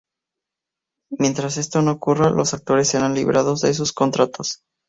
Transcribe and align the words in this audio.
Mientras 1.11 1.57
esto 1.57 1.83
no 1.83 1.91
ocurra, 1.91 2.31
los 2.31 2.55
actores 2.55 2.87
serán 2.87 3.13
liberados 3.13 3.61
de 3.61 3.71
sus 3.75 3.93
contratos. 3.93 4.61